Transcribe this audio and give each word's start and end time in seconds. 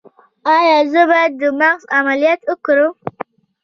ایا 0.55 0.77
زه 0.91 1.01
باید 1.09 1.31
د 1.41 1.43
مغز 1.59 1.83
عملیات 1.97 2.41
وکړم؟ 2.45 2.93